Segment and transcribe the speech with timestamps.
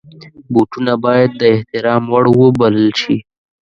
[0.53, 3.17] بوټونه باید د احترام وړ وبلل شي.